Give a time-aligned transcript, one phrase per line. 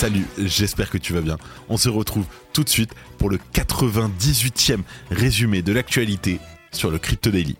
[0.00, 1.36] Salut, j'espère que tu vas bien.
[1.68, 2.24] On se retrouve
[2.54, 4.80] tout de suite pour le 98e
[5.10, 6.40] résumé de l'actualité
[6.72, 7.58] sur le Crypto Daily.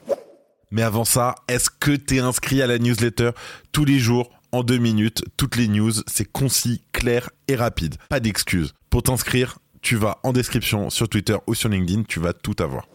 [0.70, 3.32] Mais avant ça, est-ce que tu es inscrit à la newsletter
[3.72, 7.96] tous les jours en deux minutes Toutes les news, c'est concis, clair et rapide.
[8.08, 8.72] Pas d'excuses.
[8.88, 12.88] Pour t'inscrire, tu vas en description sur Twitter ou sur LinkedIn, tu vas tout avoir.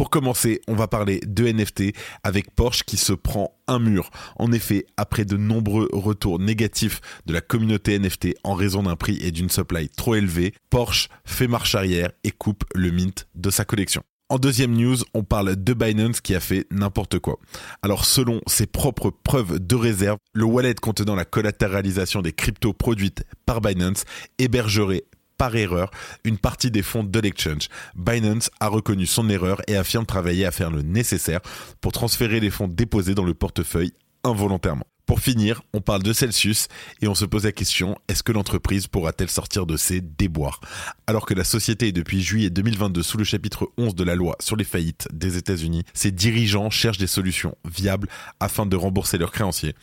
[0.00, 4.08] Pour commencer, on va parler de NFT avec Porsche qui se prend un mur.
[4.36, 9.18] En effet, après de nombreux retours négatifs de la communauté NFT en raison d'un prix
[9.20, 13.66] et d'une supply trop élevée, Porsche fait marche arrière et coupe le mint de sa
[13.66, 14.02] collection.
[14.30, 17.38] En deuxième news, on parle de Binance qui a fait n'importe quoi.
[17.82, 23.24] Alors selon ses propres preuves de réserve, le wallet contenant la collatéralisation des cryptos produites
[23.44, 24.04] par Binance
[24.38, 25.04] hébergerait
[25.40, 25.90] par erreur
[26.24, 27.70] une partie des fonds de l'exchange.
[27.94, 31.40] Binance a reconnu son erreur et affirme travailler à faire le nécessaire
[31.80, 34.89] pour transférer les fonds déposés dans le portefeuille involontairement.
[35.10, 36.68] Pour finir, on parle de Celsius
[37.02, 40.60] et on se pose la question, est-ce que l'entreprise pourra-t-elle sortir de ses déboires?
[41.08, 44.36] Alors que la société est depuis juillet 2022 sous le chapitre 11 de la loi
[44.38, 48.06] sur les faillites des États-Unis, ses dirigeants cherchent des solutions viables
[48.38, 49.74] afin de rembourser leurs créanciers.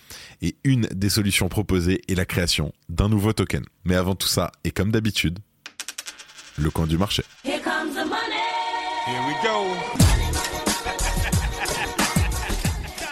[0.42, 3.66] Et une des solutions proposées est la création d'un nouveau token.
[3.84, 5.40] Mais avant tout ça, et comme d'habitude,
[6.56, 7.24] le coin du marché.
[7.44, 8.46] Here comes the money.
[9.06, 10.07] Here we go.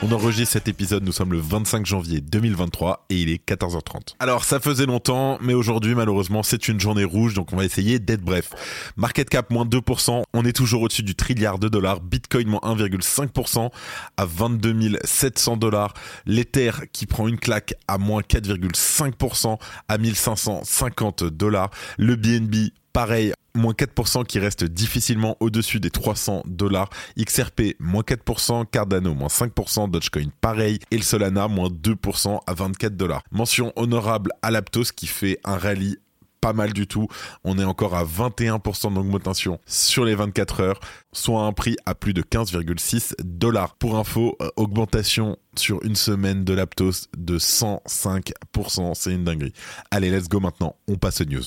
[0.08, 4.14] On enregistre cet épisode, nous sommes le 25 janvier 2023 et il est 14h30.
[4.20, 7.98] Alors ça faisait longtemps, mais aujourd'hui malheureusement c'est une journée rouge, donc on va essayer
[7.98, 8.52] d'être bref.
[8.98, 13.72] Market cap moins 2%, on est toujours au-dessus du trilliard de dollars, Bitcoin moins 1,5%
[14.16, 15.96] à 22 700 dollars,
[16.28, 19.58] l'Ether qui prend une claque à moins 4,5%
[19.88, 26.90] à 1550 dollars, le BNB pareil, moins 4% qui reste difficilement au-dessus des 300 dollars.
[27.18, 30.80] XRP, moins 4%, Cardano, moins 5%, Dogecoin, pareil.
[30.92, 33.24] Et le Solana, moins 2% à 24 dollars.
[33.32, 35.98] Mention honorable à Laptos qui fait un rallye
[36.46, 37.08] pas mal du tout.
[37.44, 40.80] On est encore à 21% d'augmentation sur les 24 heures,
[41.12, 43.74] soit un prix à plus de 15,6 dollars.
[43.78, 48.94] Pour info, euh, augmentation sur une semaine de Laptos de 105%.
[48.94, 49.54] C'est une dinguerie.
[49.90, 50.76] Allez, let's go maintenant.
[50.88, 51.46] On passe aux news.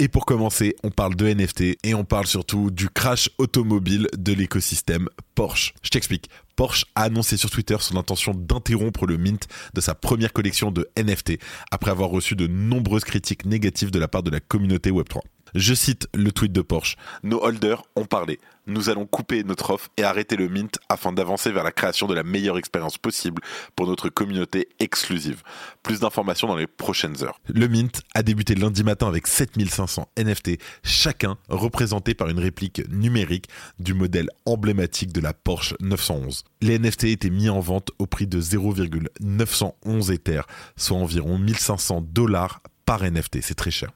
[0.00, 4.32] Et pour commencer, on parle de NFT et on parle surtout du crash automobile de
[4.32, 5.74] l'écosystème Porsche.
[5.82, 6.30] Je t'explique.
[6.54, 10.88] Porsche a annoncé sur Twitter son intention d'interrompre le mint de sa première collection de
[10.96, 11.40] NFT
[11.72, 15.18] après avoir reçu de nombreuses critiques négatives de la part de la communauté Web3.
[15.54, 16.96] Je cite le tweet de Porsche.
[17.22, 18.38] Nos holders ont parlé.
[18.66, 22.14] Nous allons couper notre offre et arrêter le mint afin d'avancer vers la création de
[22.14, 23.40] la meilleure expérience possible
[23.74, 25.42] pour notre communauté exclusive.
[25.82, 27.40] Plus d'informations dans les prochaines heures.
[27.46, 33.48] Le mint a débuté lundi matin avec 7500 NFT, chacun représenté par une réplique numérique
[33.78, 36.44] du modèle emblématique de la Porsche 911.
[36.60, 40.42] Les NFT étaient mis en vente au prix de 0,911 Ether,
[40.76, 43.90] soit environ 1500 dollars par NFT, c'est très cher.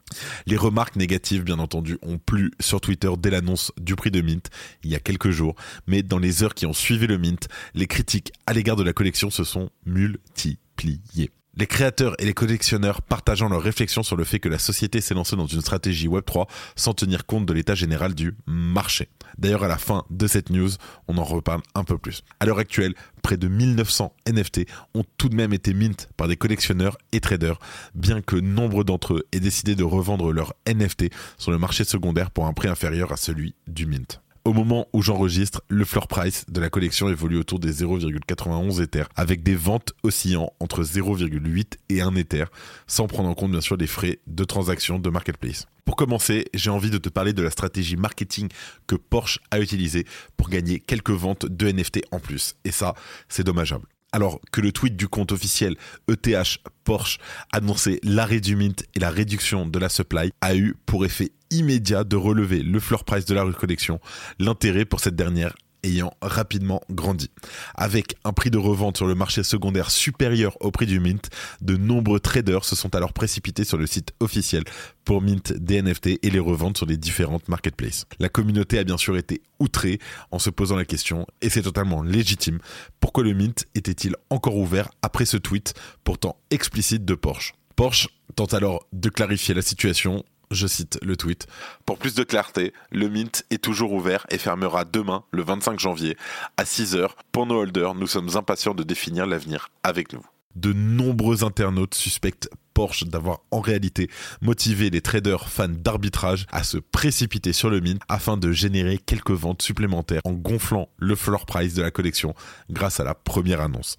[0.44, 4.50] Les remarques négatives, bien entendu, ont plu sur Twitter dès l'annonce du prix de Mint,
[4.84, 5.54] il y a quelques jours,
[5.86, 8.92] mais dans les heures qui ont suivi le Mint, les critiques à l'égard de la
[8.92, 11.30] collection se sont multipliées.
[11.54, 15.12] Les créateurs et les collectionneurs partageant leurs réflexions sur le fait que la société s'est
[15.12, 19.10] lancée dans une stratégie Web3 sans tenir compte de l'état général du marché.
[19.36, 20.70] D'ailleurs, à la fin de cette news,
[21.08, 22.22] on en reparle un peu plus.
[22.40, 24.62] À l'heure actuelle, près de 1900 NFT
[24.94, 27.58] ont tout de même été mint par des collectionneurs et traders,
[27.94, 32.30] bien que nombre d'entre eux aient décidé de revendre leurs NFT sur le marché secondaire
[32.30, 34.21] pour un prix inférieur à celui du mint.
[34.44, 39.04] Au moment où j'enregistre, le floor price de la collection évolue autour des 0,91 Ether,
[39.14, 42.46] avec des ventes oscillant entre 0,8 et 1 Ether,
[42.88, 45.66] sans prendre en compte bien sûr les frais de transaction de marketplace.
[45.84, 48.48] Pour commencer, j'ai envie de te parler de la stratégie marketing
[48.88, 52.56] que Porsche a utilisée pour gagner quelques ventes de NFT en plus.
[52.64, 52.94] Et ça,
[53.28, 55.76] c'est dommageable alors que le tweet du compte officiel
[56.08, 57.18] ETH Porsche
[57.52, 62.04] annonçait l'arrêt du mint et la réduction de la supply a eu pour effet immédiat
[62.04, 64.00] de relever le floor price de la recollection,
[64.38, 67.30] l'intérêt pour cette dernière ayant rapidement grandi.
[67.74, 71.28] Avec un prix de revente sur le marché secondaire supérieur au prix du mint,
[71.60, 74.64] de nombreux traders se sont alors précipités sur le site officiel
[75.04, 78.06] pour mint des NFT et les revendre sur les différentes marketplaces.
[78.18, 79.98] La communauté a bien sûr été outrée
[80.30, 82.58] en se posant la question, et c'est totalement légitime,
[83.00, 85.74] pourquoi le mint était-il encore ouvert après ce tweet
[86.04, 87.54] pourtant explicite de Porsche?
[87.76, 91.46] Porsche tente alors de clarifier la situation je cite le tweet.
[91.86, 96.16] Pour plus de clarté, le Mint est toujours ouvert et fermera demain, le 25 janvier,
[96.56, 97.10] à 6h.
[97.32, 100.24] Pour nos holders, nous sommes impatients de définir l'avenir avec nous.
[100.54, 104.10] De nombreux internautes suspectent Porsche d'avoir en réalité
[104.40, 109.30] motivé les traders fans d'arbitrage à se précipiter sur le mint afin de générer quelques
[109.30, 112.34] ventes supplémentaires en gonflant le floor price de la collection
[112.70, 113.98] grâce à la première annonce.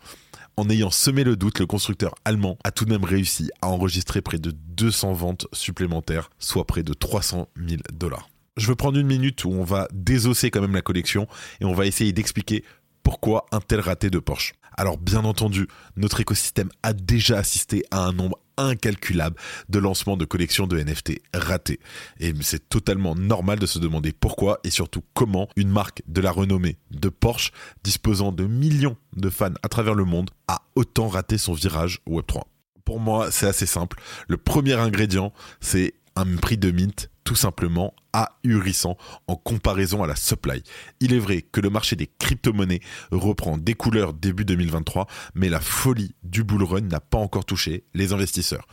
[0.56, 4.22] En ayant semé le doute, le constructeur allemand a tout de même réussi à enregistrer
[4.22, 8.30] près de 200 ventes supplémentaires, soit près de 300 000 dollars.
[8.56, 11.28] Je veux prendre une minute où on va désosser quand même la collection
[11.60, 12.64] et on va essayer d'expliquer
[13.02, 14.54] pourquoi un tel raté de Porsche.
[14.78, 19.36] Alors bien entendu, notre écosystème a déjà assisté à un nombre incalculable
[19.70, 21.80] de lancements de collections de NFT ratés.
[22.20, 26.32] Et c'est totalement normal de se demander pourquoi et surtout comment une marque de la
[26.32, 27.52] renommée de Porsche,
[27.84, 32.44] disposant de millions de fans à travers le monde, a autant raté son virage Web3.
[32.86, 34.00] Pour moi, c'est assez simple.
[34.28, 38.98] Le premier ingrédient, c'est un prix de mint tout simplement ahurissant
[39.28, 40.64] en comparaison à la supply.
[41.00, 42.82] Il est vrai que le marché des crypto-monnaies
[43.12, 47.84] reprend des couleurs début 2023, mais la folie du bull run n'a pas encore touché
[47.94, 48.68] les investisseurs.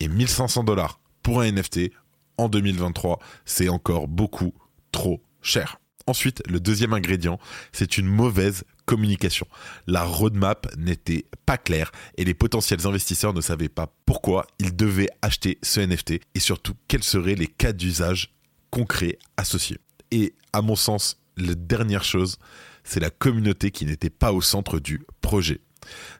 [0.00, 1.90] Et 1500 dollars pour un NFT
[2.36, 4.54] en 2023, c'est encore beaucoup
[4.92, 5.78] trop cher.
[6.06, 7.38] Ensuite, le deuxième ingrédient,
[7.72, 9.46] c'est une mauvaise communication.
[9.86, 15.10] La roadmap n'était pas claire et les potentiels investisseurs ne savaient pas pourquoi ils devaient
[15.22, 18.34] acheter ce NFT et surtout quels seraient les cas d'usage
[18.70, 19.78] concrets associés.
[20.10, 22.38] Et à mon sens, la dernière chose,
[22.84, 25.60] c'est la communauté qui n'était pas au centre du projet.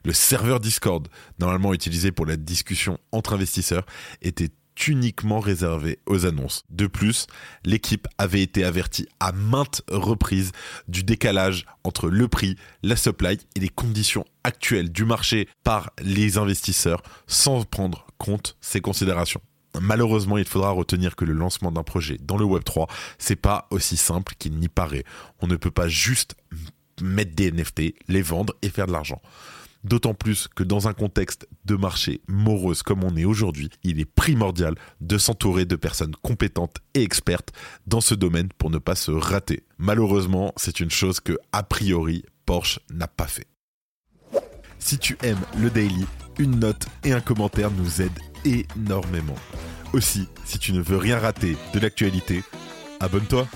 [0.03, 1.07] Le serveur Discord,
[1.39, 3.85] normalement utilisé pour la discussion entre investisseurs,
[4.21, 4.49] était
[4.87, 6.63] uniquement réservé aux annonces.
[6.69, 7.27] De plus,
[7.63, 10.51] l'équipe avait été avertie à maintes reprises
[10.87, 16.37] du décalage entre le prix, la supply et les conditions actuelles du marché par les
[16.37, 19.41] investisseurs sans prendre compte ces considérations.
[19.81, 23.97] Malheureusement, il faudra retenir que le lancement d'un projet dans le Web3, c'est pas aussi
[23.97, 25.03] simple qu'il n'y paraît.
[25.41, 26.35] On ne peut pas juste
[27.01, 29.21] mettre des NFT, les vendre et faire de l'argent.
[29.85, 34.11] D'autant plus que dans un contexte de marché morose comme on est aujourd'hui, il est
[34.11, 37.51] primordial de s'entourer de personnes compétentes et expertes
[37.85, 39.61] dans ce domaine pour ne pas se rater.
[39.77, 43.45] Malheureusement, c'est une chose que, a priori, Porsche n'a pas fait.
[44.79, 46.07] Si tu aimes le daily,
[46.39, 49.37] une note et un commentaire nous aident énormément.
[49.93, 52.41] Aussi, si tu ne veux rien rater de l'actualité,
[52.99, 53.47] abonne-toi.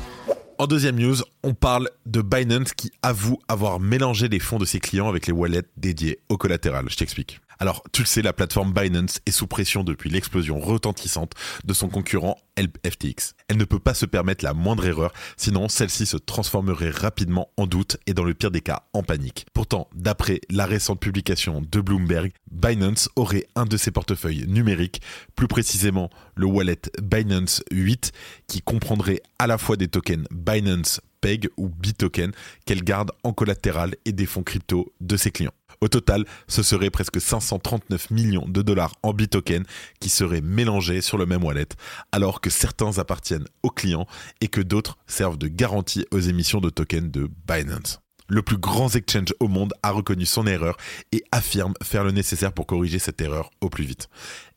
[0.60, 4.82] En deuxième news, on parle de Binance qui avoue avoir mélangé les fonds de ses
[4.82, 6.84] clients avec les wallets dédiés au collatéral.
[6.90, 7.40] Je t'explique.
[7.62, 11.34] Alors, tu le sais, la plateforme Binance est sous pression depuis l'explosion retentissante
[11.66, 13.34] de son concurrent FTX.
[13.50, 17.68] Elle ne peut pas se permettre la moindre erreur, sinon celle-ci se transformerait rapidement en
[17.68, 19.46] doute et dans le pire des cas en panique.
[19.54, 25.02] Pourtant, d'après la récente publication de Bloomberg, Binance aurait un de ses portefeuilles numériques,
[25.36, 28.14] plus précisément le wallet Binance 8,
[28.48, 32.32] qui comprendrait à la fois des tokens Binance PEG ou Bitoken
[32.66, 35.52] qu'elle garde en collatéral et des fonds crypto de ses clients.
[35.81, 39.64] Au total, ce serait presque 539 millions de dollars en Bitoken
[40.02, 41.70] qui seraient mélangés sur le même wallet,
[42.12, 44.06] alors que certains appartiennent aux clients
[44.42, 48.02] et que d'autres servent de garantie aux émissions de tokens de Binance.
[48.28, 50.76] Le plus grand exchange au monde a reconnu son erreur
[51.14, 54.10] et affirme faire le nécessaire pour corriger cette erreur au plus vite.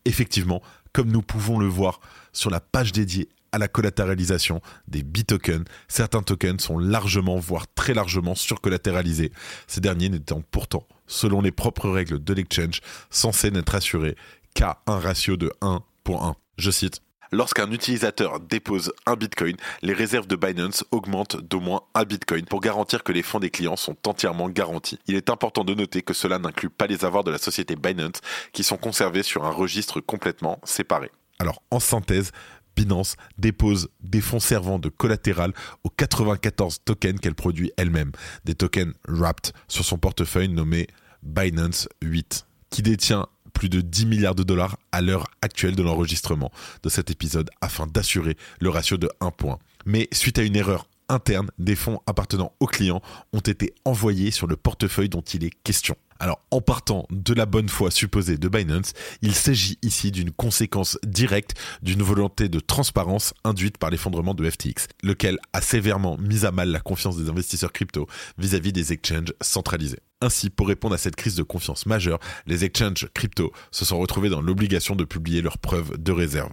[0.05, 0.61] Effectivement,
[0.93, 2.01] comme nous pouvons le voir
[2.33, 7.95] sur la page dédiée à la collatéralisation des bitokens, certains tokens sont largement, voire très
[7.95, 9.33] largement surcollatéralisés,
[9.67, 12.81] ces derniers n'étant pourtant, selon les propres règles de l'exchange,
[13.11, 14.17] censés n'être assurés
[14.55, 16.37] qu'à un ratio de 1 pour 1.
[16.59, 17.01] Je cite.
[17.35, 22.61] Lorsqu'un utilisateur dépose un bitcoin, les réserves de Binance augmentent d'au moins un bitcoin pour
[22.61, 24.99] garantir que les fonds des clients sont entièrement garantis.
[25.07, 28.21] Il est important de noter que cela n'inclut pas les avoirs de la société Binance
[28.53, 31.11] qui sont conservés sur un registre complètement séparé.
[31.39, 32.33] Alors, en synthèse,
[32.77, 35.53] Binance dépose des fonds servant de collatéral
[35.85, 38.13] aux 94 tokens qu'elle produit elle-même,
[38.45, 40.87] des tokens wrapped sur son portefeuille nommé
[41.23, 46.51] Binance 8, qui détient plus de 10 milliards de dollars à l'heure actuelle de l'enregistrement
[46.83, 49.59] de cet épisode afin d'assurer le ratio de 1 point.
[49.85, 53.03] Mais suite à une erreur interne, des fonds appartenant aux clients
[53.33, 55.97] ont été envoyés sur le portefeuille dont il est question.
[56.23, 60.97] Alors, en partant de la bonne foi supposée de Binance, il s'agit ici d'une conséquence
[61.05, 66.53] directe d'une volonté de transparence induite par l'effondrement de FTX, lequel a sévèrement mis à
[66.53, 68.07] mal la confiance des investisseurs crypto
[68.39, 69.99] vis-à-vis des exchanges centralisés.
[70.23, 74.29] Ainsi, pour répondre à cette crise de confiance majeure, les exchanges crypto se sont retrouvés
[74.29, 76.53] dans l'obligation de publier leurs preuves de réserve.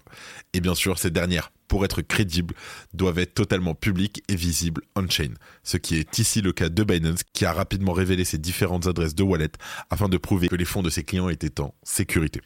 [0.54, 2.56] Et bien sûr, ces dernières pour être crédibles,
[2.94, 5.36] doivent être totalement publiques et visibles on-chain.
[5.64, 9.16] Ce qui est ici le cas de Binance, qui a rapidement révélé ses différentes adresses
[9.16, 9.52] de wallet
[9.90, 12.42] afin de prouver que les fonds de ses clients étaient en sécurité.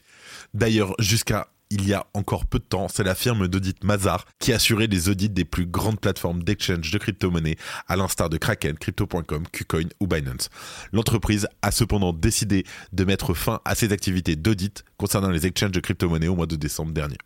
[0.52, 4.52] D'ailleurs, jusqu'à il y a encore peu de temps, c'est la firme d'audit Mazar qui
[4.52, 7.56] assurait les audits des plus grandes plateformes d'exchange de crypto-monnaies,
[7.88, 10.50] à l'instar de Kraken, Crypto.com, KuCoin ou Binance.
[10.92, 15.80] L'entreprise a cependant décidé de mettre fin à ses activités d'audit concernant les exchanges de
[15.80, 17.18] crypto-monnaies au mois de décembre dernier.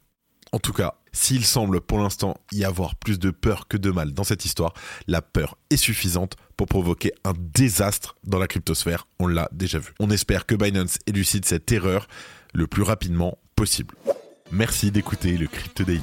[0.52, 4.12] En tout cas, s'il semble pour l'instant y avoir plus de peur que de mal
[4.12, 4.72] dans cette histoire,
[5.06, 9.92] la peur est suffisante pour provoquer un désastre dans la cryptosphère, on l'a déjà vu.
[10.00, 12.08] On espère que Binance élucide cette erreur
[12.54, 13.94] le plus rapidement possible.
[14.50, 16.00] Merci d'écouter le Crypto Daily.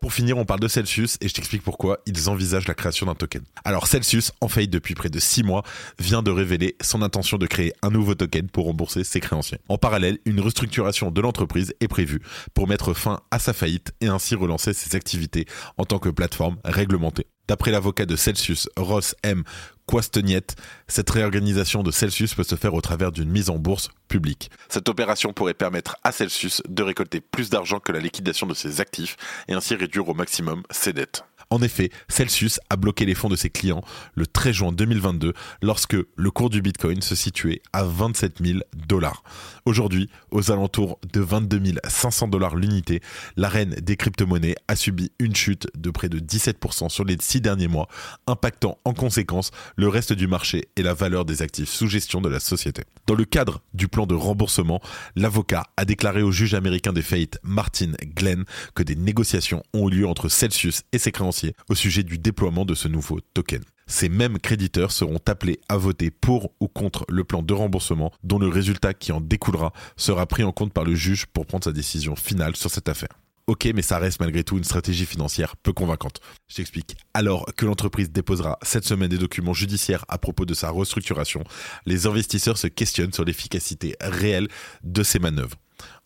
[0.00, 3.16] Pour finir, on parle de Celsius et je t'explique pourquoi ils envisagent la création d'un
[3.16, 3.42] token.
[3.64, 5.64] Alors Celsius, en faillite depuis près de 6 mois,
[5.98, 9.58] vient de révéler son intention de créer un nouveau token pour rembourser ses créanciers.
[9.68, 12.22] En parallèle, une restructuration de l'entreprise est prévue
[12.54, 15.46] pour mettre fin à sa faillite et ainsi relancer ses activités
[15.78, 17.26] en tant que plateforme réglementée.
[17.48, 19.42] D'après l'avocat de Celsius, Ross M.
[19.86, 20.54] Quasteniette,
[20.86, 24.50] cette réorganisation de Celsius peut se faire au travers d'une mise en bourse publique.
[24.68, 28.82] Cette opération pourrait permettre à Celsius de récolter plus d'argent que la liquidation de ses
[28.82, 29.16] actifs
[29.48, 31.24] et ainsi réduire au maximum ses dettes.
[31.50, 33.82] En effet, Celsius a bloqué les fonds de ses clients
[34.14, 39.22] le 13 juin 2022 lorsque le cours du Bitcoin se situait à 27 000 dollars.
[39.64, 43.00] Aujourd'hui, aux alentours de 22 500 dollars l'unité,
[43.36, 47.40] la reine des crypto-monnaies a subi une chute de près de 17% sur les six
[47.40, 47.88] derniers mois,
[48.26, 52.28] impactant en conséquence le reste du marché et la valeur des actifs sous gestion de
[52.28, 52.82] la société.
[53.06, 54.82] Dans le cadre du plan de remboursement,
[55.16, 60.00] l'avocat a déclaré au juge américain des faillites Martin Glenn que des négociations ont eu
[60.00, 61.37] lieu entre Celsius et ses créanciers
[61.68, 63.62] au sujet du déploiement de ce nouveau token.
[63.86, 68.38] Ces mêmes créditeurs seront appelés à voter pour ou contre le plan de remboursement dont
[68.38, 71.72] le résultat qui en découlera sera pris en compte par le juge pour prendre sa
[71.72, 73.18] décision finale sur cette affaire.
[73.46, 76.20] Ok, mais ça reste malgré tout une stratégie financière peu convaincante.
[76.48, 76.98] Je t'explique.
[77.14, 81.42] Alors que l'entreprise déposera cette semaine des documents judiciaires à propos de sa restructuration,
[81.86, 84.48] les investisseurs se questionnent sur l'efficacité réelle
[84.84, 85.56] de ces manœuvres.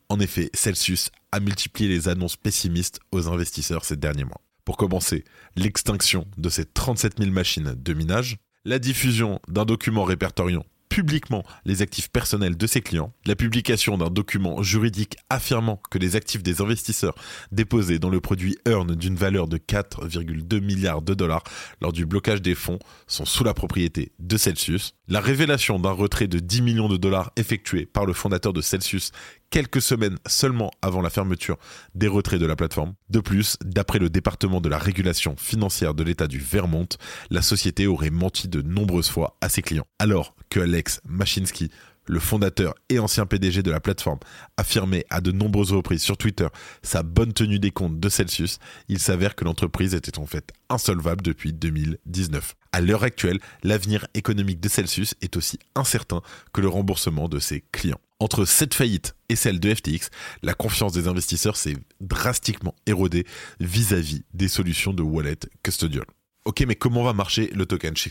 [0.09, 4.41] En effet, Celsius a multiplié les annonces pessimistes aux investisseurs ces derniers mois.
[4.65, 5.25] Pour commencer,
[5.57, 11.81] l'extinction de ces 37 000 machines de minage, la diffusion d'un document répertoriant publiquement les
[11.81, 16.61] actifs personnels de ses clients, la publication d'un document juridique affirmant que les actifs des
[16.61, 17.15] investisseurs
[17.51, 21.45] déposés dans le produit Earn d'une valeur de 4,2 milliards de dollars
[21.81, 26.29] lors du blocage des fonds sont sous la propriété de Celsius, la révélation d'un retrait
[26.29, 29.13] de 10 millions de dollars effectué par le fondateur de Celsius
[29.53, 31.59] quelques semaines seulement avant la fermeture
[31.95, 32.95] des retraits de la plateforme.
[33.11, 36.89] De plus, d'après le département de la régulation financière de l'État du Vermont,
[37.31, 39.87] la société aurait menti de nombreuses fois à ses clients.
[39.99, 41.71] Alors que Alex Machinsky,
[42.07, 44.21] le fondateur et ancien PDG de la plateforme,
[44.57, 46.49] affirmait à de nombreuses reprises sur Twitter
[46.83, 51.21] sa bonne tenue des comptes de Celsius, il s'avère que l'entreprise était en fait insolvable
[51.21, 52.55] depuis 2019.
[52.73, 56.23] À l'heure actuelle, l'avenir économique de Celsius est aussi incertain
[56.55, 58.01] que le remboursement de ses clients.
[58.23, 60.09] Entre cette faillite et celle de FTX,
[60.43, 63.27] la confiance des investisseurs s'est drastiquement érodée
[63.59, 66.05] vis-à-vis des solutions de wallet custodial.
[66.45, 67.97] Ok, mais comment va marcher le token?
[67.97, 68.09] Je.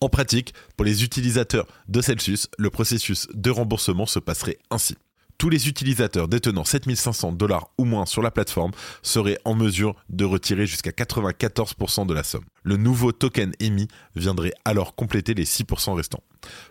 [0.00, 4.96] En pratique, pour les utilisateurs de Celsius, le processus de remboursement se passerait ainsi
[5.38, 10.24] tous les utilisateurs détenant 7500 dollars ou moins sur la plateforme seraient en mesure de
[10.24, 12.44] retirer jusqu'à 94% de la somme.
[12.62, 16.22] Le nouveau token émis viendrait alors compléter les 6% restants.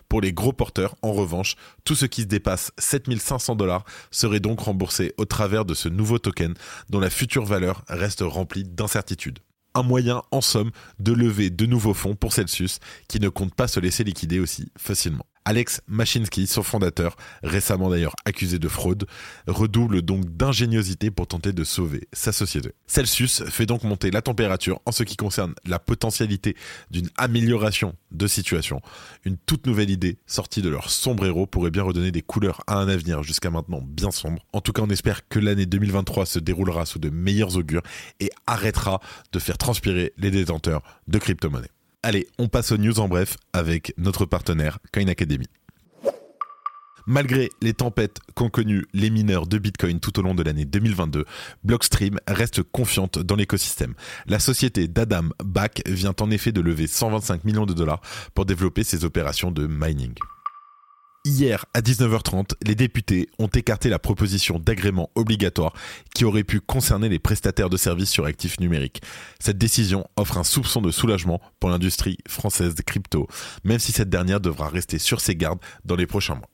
[0.08, 4.60] Pour les gros porteurs, en revanche, tout ce qui se dépasse 7500 dollars serait donc
[4.60, 6.54] remboursé au travers de ce nouveau token
[6.90, 9.38] dont la future valeur reste remplie d'incertitudes
[9.76, 10.70] un moyen en somme
[11.00, 14.72] de lever de nouveaux fonds pour Celsius qui ne compte pas se laisser liquider aussi
[14.78, 15.26] facilement.
[15.46, 19.06] Alex Machinsky, son fondateur, récemment d'ailleurs accusé de fraude,
[19.46, 22.72] redouble donc d'ingéniosité pour tenter de sauver sa société.
[22.88, 26.56] Celsius fait donc monter la température en ce qui concerne la potentialité
[26.90, 28.80] d'une amélioration de situation.
[29.24, 32.88] Une toute nouvelle idée sortie de leur sombre pourrait bien redonner des couleurs à un
[32.88, 34.44] avenir jusqu'à maintenant bien sombre.
[34.52, 37.82] En tout cas, on espère que l'année 2023 se déroulera sous de meilleurs augures
[38.18, 39.00] et arrêtera
[39.30, 41.70] de faire transpirer les détenteurs de crypto-monnaies.
[42.02, 45.46] Allez, on passe aux news en bref avec notre partenaire Coin Academy.
[47.08, 51.24] Malgré les tempêtes qu'ont connues les mineurs de Bitcoin tout au long de l'année 2022,
[51.62, 53.94] Blockstream reste confiante dans l'écosystème.
[54.26, 58.00] La société d'Adam Back vient en effet de lever 125 millions de dollars
[58.34, 60.14] pour développer ses opérations de mining.
[61.26, 65.72] Hier, à 19h30, les députés ont écarté la proposition d'agrément obligatoire
[66.14, 69.02] qui aurait pu concerner les prestataires de services sur actifs numériques.
[69.40, 73.26] Cette décision offre un soupçon de soulagement pour l'industrie française des crypto,
[73.64, 76.48] même si cette dernière devra rester sur ses gardes dans les prochains mois.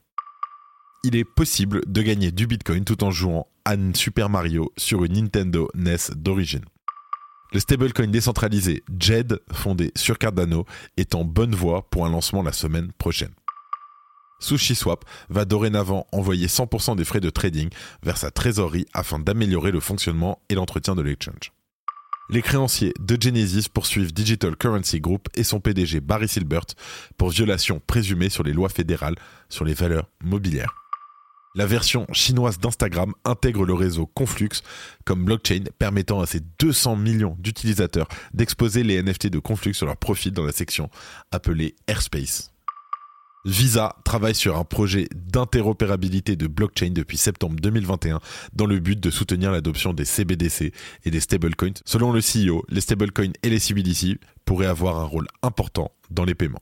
[1.03, 5.13] Il est possible de gagner du Bitcoin tout en jouant à Super Mario sur une
[5.13, 6.65] Nintendo NES d'origine.
[7.51, 10.65] Le stablecoin décentralisé JED, fondé sur Cardano,
[10.97, 13.35] est en bonne voie pour un lancement la semaine prochaine.
[14.43, 17.69] SushiSwap va dorénavant envoyer 100% des frais de trading
[18.03, 21.51] vers sa trésorerie afin d'améliorer le fonctionnement et l'entretien de l'exchange.
[22.29, 26.65] Les créanciers de Genesis poursuivent Digital Currency Group et son PDG Barry Silbert
[27.17, 29.15] pour violation présumée sur les lois fédérales
[29.49, 30.73] sur les valeurs mobilières.
[31.55, 34.49] La version chinoise d'Instagram intègre le réseau Conflux
[35.05, 39.97] comme blockchain permettant à ses 200 millions d'utilisateurs d'exposer les NFT de Conflux sur leur
[39.97, 40.89] profil dans la section
[41.31, 42.52] appelée Airspace.
[43.45, 48.21] Visa travaille sur un projet d'interopérabilité de blockchain depuis septembre 2021
[48.53, 50.71] dans le but de soutenir l'adoption des CBDC
[51.03, 51.73] et des stablecoins.
[51.83, 56.35] Selon le CEO, les stablecoins et les CBDC pourraient avoir un rôle important dans les
[56.35, 56.61] paiements.